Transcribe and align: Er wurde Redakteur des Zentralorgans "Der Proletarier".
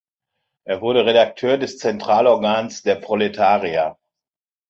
Er 0.65 0.81
wurde 0.81 1.05
Redakteur 1.05 1.59
des 1.59 1.77
Zentralorgans 1.77 2.81
"Der 2.81 2.95
Proletarier". 2.95 3.99